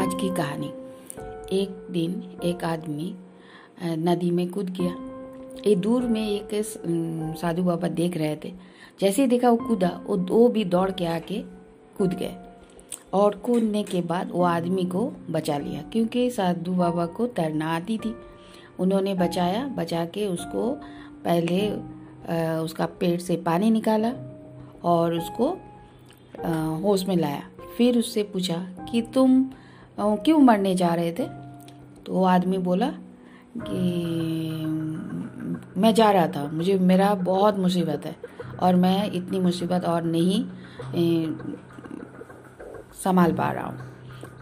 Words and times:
आज 0.00 0.14
की 0.14 0.28
कहानी। 0.28 0.66
एक 1.52 1.70
दिन 1.90 2.12
एक 2.44 2.62
आदमी 2.64 3.14
नदी 3.82 4.30
में 4.30 4.48
कूद 4.50 4.70
गया। 4.70 4.94
ये 5.66 5.74
दूर 5.76 6.02
में 6.02 6.20
एक 6.20 6.48
साधु 7.40 7.62
बाबा 7.62 7.88
देख 7.90 8.16
रहे 8.16 8.36
थे। 8.44 8.52
जैसे 9.00 9.22
ही 9.22 9.28
देखा 9.28 9.50
वो 9.50 9.56
कूदा, 9.56 9.88
वो 10.06 10.16
दो 10.16 10.48
भी 10.48 10.64
दौड़ 10.64 10.90
के 10.90 11.06
आके 11.06 11.42
कूद 11.98 12.14
गए। 12.14 12.34
और 13.12 13.34
कूदने 13.36 13.82
के 13.82 14.00
बाद 14.02 14.30
वो 14.32 14.42
आदमी 14.44 14.84
को 14.84 15.04
बचा 15.30 15.58
लिया, 15.58 15.82
क्योंकि 15.82 16.30
साधु 16.30 16.72
बाबा 16.72 17.06
को 17.06 17.26
तैरना 17.26 17.74
आती 17.76 17.98
थी। 17.98 18.14
उन्होंने 18.78 19.14
बचाया, 19.14 19.66
बचा 19.68 20.04
के 20.06 20.26
उसको 20.26 20.70
पहले 21.24 21.70
उसका 22.58 22.86
पेट 23.00 23.20
से 23.20 23.36
पानी 23.36 23.70
निकाला 23.70 24.14
और 24.84 25.14
उसको 25.14 25.56
होश 26.82 27.08
में 27.08 27.16
लाया। 27.16 27.48
फिर 27.76 27.98
उससे 27.98 28.22
पूछा 28.24 28.66
कि 28.92 29.02
तुम 29.14 29.44
क्यों 30.00 30.38
मरने 30.38 30.74
जा 30.74 30.94
रहे 30.94 31.12
थे? 31.12 31.24
तो 32.06 32.12
वो 32.12 32.24
आदमी 32.24 32.58
बोला 32.58 32.88
कि, 33.56 33.78
मैं 35.76 35.94
जा 35.94 36.10
रहा 36.10 36.26
था, 36.26 36.50
मुझे, 36.52 36.78
मेरा 36.78 37.14
बहुत 37.14 37.58
मुसीबत 37.58 38.06
है 38.06 38.16
और 38.62 38.76
मैं 38.76 39.12
इतनी 39.12 39.40
मुसीबत 39.40 39.84
और 39.84 40.02
नहीं 40.02 40.44
संभाल 42.94 43.32
पा 43.32 43.50
रहा 43.50 43.66
हूँ। 43.66 43.78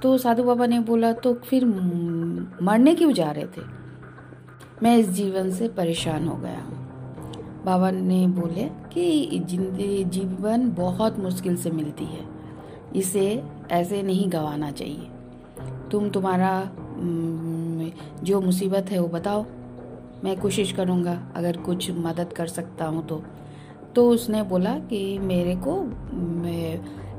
तो 0.02 0.18
साधु 0.18 0.42
बाबा 0.42 0.66
ने 0.66 0.80
बोला 0.80 1.12
तो 1.12 1.34
फिर 1.34 1.64
मरने 2.62 2.94
क्यों 2.94 3.12
जा 3.12 3.30
रहे 3.30 3.44
थे? 3.44 3.62
मैं 4.82 4.96
इस 4.96 5.08
जीवन 5.08 5.50
से 5.50 5.68
परेशान 5.68 6.28
हो 6.28 6.36
गया 6.36 6.60
हूँ। 6.60 6.78
बाबा 7.64 7.90
ने 7.90 8.26
बोले 8.26 8.70
कि, 8.92 9.44
ज़िंदगी, 9.46 10.04
जीवन 10.04 10.70
बहुत 10.70 11.18
मुश्किल 11.18 11.56
से 11.56 11.70
मिलती 11.70 12.04
है। 12.04 12.24
इसे 12.96 13.44
ऐसे 13.70 14.02
नहीं 14.02 14.32
गंवाना 14.32 14.70
चाहिए। 14.70 15.10
तुम 15.90 16.08
तुम्हारा 16.10 16.52
जो 18.22 18.40
मुसीबत 18.40 18.90
है 18.90 18.98
वो 18.98 19.08
बताओ। 19.08 19.44
मैं 20.24 20.36
कोशिश 20.40 20.72
करूँगा 20.72 21.20
अगर 21.36 21.56
कुछ 21.56 21.90
मदद 21.96 22.32
कर 22.32 22.46
सकता 22.48 22.84
हूँ 22.84 23.06
तो। 23.06 23.22
तो 23.94 24.08
उसने 24.10 24.42
बोला 24.44 24.78
कि 24.80 25.18
मेरे 25.18 25.54
को 25.58 25.76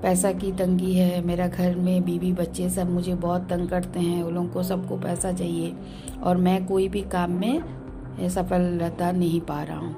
पैसा 0.02 0.32
की 0.32 0.52
तंगी 0.52 0.94
है, 0.94 1.22
मेरा 1.22 1.48
घर 1.48 1.76
में 1.76 2.04
बीवी 2.04 2.32
बच्चे 2.34 2.70
सब 2.70 2.90
मुझे 2.90 3.16
बहुत 3.16 3.48
तंग 3.50 3.70
करते 3.70 4.00
हैं, 4.00 4.22
उन 4.24 4.34
लोगों 4.34 4.48
को 4.50 4.64
सबको 4.64 4.98
पैसा 4.98 5.32
चाहिए 5.32 5.76
और 6.24 6.38
मैं 6.38 6.66
कोई 6.66 6.88
भी 6.90 7.02
काम 7.12 7.32
में 7.32 8.28
सफलता 8.30 9.12
नहीं 9.12 9.42
पा 9.42 9.62
रहा 9.64 9.78
हूँ। 9.78 9.96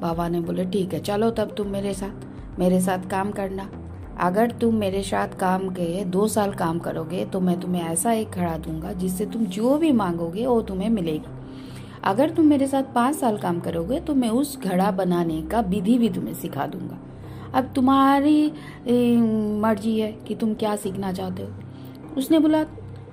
बाबा 0.00 0.28
ने 0.28 0.40
बोले, 0.40 0.64
ठीक 0.64 0.94
है, 0.94 1.00
चलो 1.00 1.30
तब 1.30 1.54
तुम 1.56 1.68
मेरे 1.68 1.94
साथ 1.94 2.58
मेरे 2.58 2.80
साथ 2.80 3.08
काम 3.10 3.30
करना। 3.30 3.68
अगर 4.18 4.50
तुम 4.50 4.74
मेरे 4.74 5.02
साथ 5.02 5.28
काम 5.38 5.68
के 5.68 6.04
दो 6.04 6.26
साल 6.28 6.52
काम 6.54 6.78
करोगे 6.78 7.24
तो 7.24 7.40
मैं 7.40 7.58
तुम्हें 7.60 7.82
ऐसा 7.82 8.12
एक 8.12 8.32
खड़ा 8.32 8.56
दूँगा 8.58 8.92
जिससे 8.92 9.26
तुम 9.26 9.44
जो 9.46 9.76
भी 9.78 9.90
मांगोगे, 9.92 10.46
वो 10.46 10.60
तुम्हें 10.62 10.90
मिलेगी। 10.90 11.32
अगर 12.04 12.30
तुम 12.30 12.46
मेरे 12.46 12.66
साथ 12.66 12.92
पाँच 12.94 13.16
साल 13.16 13.38
काम 13.38 13.60
करोगे 13.60 14.00
तो 14.00 14.14
मैं 14.14 14.28
उस 14.30 14.58
घड़ा 14.60 14.90
बनाने 14.90 15.40
का 15.42 15.60
विधि 15.60 15.98
भी 15.98 16.08
तुम्हें 16.10 16.34
सिखा 16.34 16.66
दूँगा। 16.66 16.98
अब 17.54 17.72
तुम्हारी 17.74 18.46
मर्ज़ी 19.60 19.98
है 20.00 20.12
कि 20.26 20.34
तुम 20.34 20.54
क्या 20.54 20.76
सीखना 20.76 21.12
चाहते 21.12 21.42
हो। 21.42 22.14
उसने 22.16 22.38
बोला, 22.38 22.64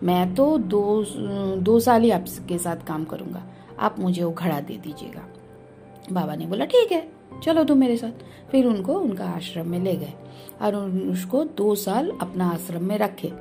मैं 0.03 0.33
तो 0.35 0.57
दो 0.57 1.03
दो 1.57 1.79
साल 1.79 2.01
ही 2.01 2.11
आपके 2.11 2.57
साथ 2.57 2.85
काम 2.87 3.03
करूँगा। 3.05 3.43
आप 3.79 3.99
मुझे 3.99 4.23
वो 4.23 4.31
घड़ा 4.31 4.59
दे 4.59 4.77
दीजिएगा। 4.77 5.27
बाबा 6.11 6.35
ने 6.35 6.45
बोला, 6.45 6.65
ठीक 6.65 6.91
है, 6.91 7.07
चलो 7.43 7.63
तुम 7.63 7.77
मेरे 7.77 7.97
साथ. 7.97 8.23
फिर 8.51 8.65
उनको 8.65 8.93
उनका 8.93 9.25
आश्रम 9.25 9.67
में 9.67 9.79
ले 9.79 9.95
गए 9.95 10.13
और 10.61 10.75
उसको 11.11 11.43
दो 11.57 11.75
साल 11.75 12.11
अपना 12.21 12.49
आश्रम 12.49 12.83
में 12.83 12.97
रखे। 12.97 13.31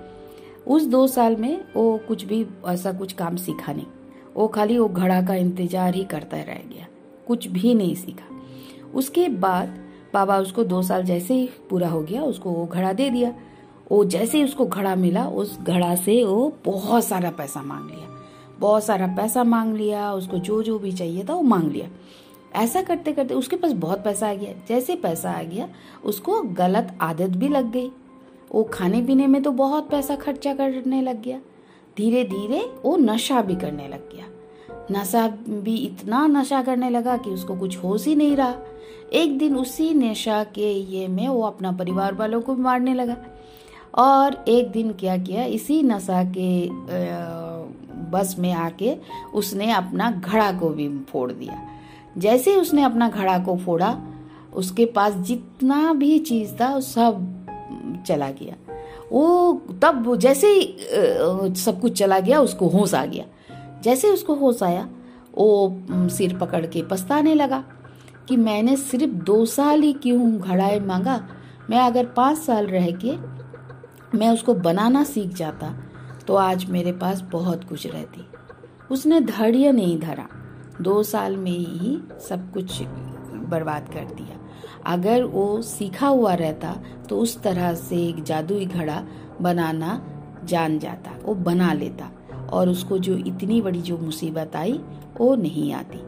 उस 0.66 0.86
दो 0.86 1.06
साल 1.06 1.36
में 1.36 1.60
वो 1.76 2.00
कुछ 2.08 2.24
भी, 2.24 2.46
ऐसा 2.66 2.92
कुछ 2.92 3.12
काम 3.12 3.36
सीखा 3.36 3.72
नहीं। 3.72 3.86
वो 4.36 4.46
खाली 4.48 4.78
वो 4.78 4.88
घड़ा 4.88 5.20
का 5.22 5.34
इंतज़ार 5.34 5.94
ही 5.94 6.04
करता 6.04 6.36
रह 6.38 6.60
गया, 6.66 6.86
कुछ 7.26 7.46
भी 7.48 7.74
नहीं 7.74 7.94
सीखा। 7.94 8.28
उसके 8.94 9.28
बाद 9.28 9.78
बाबा 10.14 10.38
उसको 10.38 10.64
दो 10.64 10.82
साल 10.82 11.02
जैसे 11.02 11.34
ही 11.34 11.48
पूरा 11.70 11.88
हो 11.88 12.00
गया, 12.02 12.22
उसको 12.22 12.50
वो 12.50 12.66
घड़ा 12.66 12.92
दे 12.92 13.10
दिया। 13.10 13.34
वो 13.90 14.04
जैसे 14.04 14.38
ही 14.38 14.44
उसको 14.44 14.66
घड़ा 14.66 14.94
मिला, 14.94 15.24
उस 15.24 15.58
घड़ा 15.60 15.94
से 15.94 16.22
वो 16.24 16.52
बहुत 16.64 17.04
सारा 17.04 17.30
पैसा 17.30 17.62
मांग 17.62 17.90
लिया। 17.90 18.08
बहुत 18.58 18.84
सारा 18.84 19.06
पैसा 19.06 19.44
मांग 19.44 19.74
लिया, 19.74 20.12
उसको 20.12 20.38
जो 20.38 20.62
जो 20.62 20.78
भी 20.78 20.92
चाहिए 20.92 21.24
था 21.24 21.34
वो 21.34 21.42
मांग 21.42 21.70
लिया। 21.72 21.88
ऐसा 22.54 22.82
करते 22.82 23.12
करते 23.12 23.34
उसके 23.34 23.56
पास 23.56 23.72
बहुत 23.72 24.04
पैसा 24.04 24.28
आ 24.30 24.34
गया। 24.34 24.52
जैसे 24.68 24.94
पैसा 24.96 25.30
आ 25.30 25.42
गया, 25.42 25.68
उसको 26.04 26.40
गलत 26.42 26.96
आदत 27.00 27.36
भी 27.36 27.48
लग 27.48 27.70
गई। 27.72 27.90
वो 28.52 28.62
खाने 28.64 29.02
पीने 29.02 29.26
में 29.26 29.42
तो 29.42 29.50
बहुत 29.52 29.90
पैसा 29.90 30.16
खर्चा 30.16 30.54
करने 30.54 31.02
लग 31.02 31.22
गया। 31.22 31.38
धीरे 31.96 32.24
धीरे 32.24 32.60
वो 32.84 32.96
नशा 32.96 33.42
भी 33.42 33.56
करने 33.56 33.88
लग 33.88 34.08
गया। 34.12 34.26
नशा 34.92 35.26
भी 35.48 35.76
इतना 35.76 36.26
नशा 36.26 36.62
करने 36.62 36.90
लगा 36.90 37.16
कि 37.16 37.30
उसको 37.30 37.56
कुछ 37.56 37.76
होश 37.76 38.06
ही 38.06 38.14
नहीं 38.14 38.36
रहा। 38.36 38.54
एक 39.12 39.38
दिन 39.38 39.56
उसी 39.56 39.92
नशा 39.94 40.42
के 40.44 40.72
ये 40.72 41.06
में 41.08 41.26
वो 41.28 41.42
अपना 41.42 41.72
परिवार 41.72 42.14
वालों 42.14 42.40
को 42.40 42.54
भी 42.54 42.62
मारने 42.62 42.94
लगा 42.94 43.16
और 43.94 44.44
एक 44.48 44.70
दिन 44.70 44.92
क्या 44.92 45.16
किया, 45.16 45.44
इसी 45.44 45.82
नशा 45.82 46.22
के 46.36 46.68
बस 48.10 48.34
में 48.38 48.52
आके 48.52 48.96
उसने 49.34 49.70
अपना 49.72 50.10
घड़ा 50.10 50.52
को 50.52 50.68
भी 50.68 50.88
फोड़ 51.08 51.30
दिया। 51.32 51.66
जैसे 52.18 52.54
उसने 52.56 52.82
अपना 52.82 53.08
घड़ा 53.08 53.38
को 53.38 53.56
फोड़ा, 53.56 53.96
उसके 54.54 54.86
पास 54.86 55.14
जितना 55.16 55.92
भी 55.92 56.18
चीज़ 56.18 56.52
था, 56.52 56.78
सब 56.80 58.02
चला 58.06 58.30
गया। 58.30 58.54
वो 59.12 59.52
तब 59.82 60.14
जैसे 60.16 60.48
ही 60.48 61.54
सब 61.56 61.80
कुछ 61.80 61.98
चला 61.98 62.18
गया, 62.20 62.40
उसको 62.40 62.68
होश 62.68 62.94
आ 62.94 63.04
गया। 63.06 63.24
जैसे 63.82 64.10
उसको 64.10 64.34
होश 64.34 64.62
आया, 64.62 64.88
वो 65.34 66.08
सिर 66.08 66.36
पकड़ 66.38 66.64
के 66.66 66.82
पछताने 66.82 67.34
लगा 67.34 67.62
कि 68.28 68.36
मैंने 68.36 68.76
सिर्फ़ 68.76 69.12
दो 69.24 69.44
साल 69.46 69.82
ही 69.82 69.92
क्यों 69.92 70.36
घड़ाए 70.38 70.78
मांगा? 70.80 71.20
मैं 71.70 71.78
अगर 71.78 72.06
पाँच 72.06 72.38
साल 72.38 72.66
रह 72.66 72.90
के 73.04 73.16
मैं 74.14 74.28
उसको 74.28 74.54
बनाना 74.56 75.04
सीख 75.04 75.34
जाता 75.34 75.74
तो 76.26 76.34
आज 76.34 76.64
मेरे 76.70 76.92
पास 76.92 77.20
बहुत 77.32 77.64
कुछ 77.64 77.86
रहती। 77.86 78.26
उसने 78.90 79.20
धैर्य 79.20 79.72
नहीं 79.72 79.98
धरा। 79.98 80.26
दो 80.80 81.02
साल 81.02 81.36
में 81.36 81.50
ही 81.50 81.96
सब 82.28 82.52
कुछ 82.52 82.82
बर्बाद 83.50 83.88
कर 83.88 84.04
दिया। 84.14 84.38
अगर 84.86 85.24
वो 85.24 85.62
सीखा 85.62 86.08
हुआ 86.08 86.34
रहता 86.34 86.74
तो 87.08 87.18
उस 87.18 87.42
तरह 87.42 87.74
से 87.74 87.96
एक 87.96 88.22
जादुई 88.22 88.66
घड़ा 88.66 89.02
बनाना 89.40 90.00
जान 90.44 90.78
जाता, 90.78 91.10
वो 91.24 91.34
बना 91.34 91.72
लेता, 91.72 92.10
और 92.52 92.68
उसको 92.68 92.98
जो 92.98 93.16
इतनी 93.16 93.60
बड़ी 93.62 93.82
जो 93.82 93.98
मुसीबत 93.98 94.56
आई, 94.56 94.80
वो 95.20 95.34
नहीं 95.34 95.72
आती। 95.72 95.98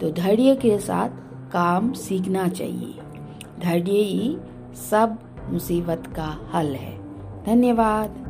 तो 0.00 0.10
धैर्य 0.10 0.54
के 0.56 0.78
साथ 0.78 1.08
काम 1.52 1.92
सीखना 1.92 2.48
चाहिए। 2.48 2.94
धैर्य 3.60 3.92
ही 3.92 4.36
सब 4.90 5.18
मुसीबत 5.50 6.12
का 6.16 6.38
हल 6.54 6.74
है। 6.74 6.96
धन्यवाद। 7.44 8.27